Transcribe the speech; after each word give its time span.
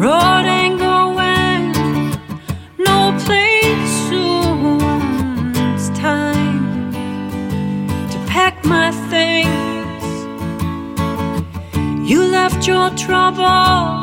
road 0.00 0.46
ain't 0.46 0.78
going 0.78 1.72
no 2.78 3.12
place 3.26 3.92
soon. 4.08 5.52
It's 5.74 5.90
time 5.90 6.90
to 8.10 8.18
pack 8.26 8.64
my 8.64 8.92
things. 9.12 10.04
You 12.10 12.24
left 12.24 12.66
your 12.66 12.88
trouble 12.96 14.00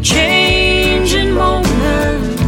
the 0.00 0.04
changing 0.04 1.32
moment. 1.32 2.39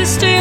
to 0.00 0.06
stay 0.06 0.39